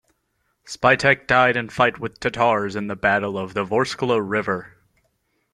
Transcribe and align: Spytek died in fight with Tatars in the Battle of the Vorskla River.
Spytek 0.65 1.27
died 1.27 1.55
in 1.55 1.69
fight 1.69 1.99
with 1.99 2.19
Tatars 2.19 2.75
in 2.75 2.87
the 2.87 2.95
Battle 2.95 3.37
of 3.37 3.53
the 3.53 3.63
Vorskla 3.63 4.19
River. 4.19 4.79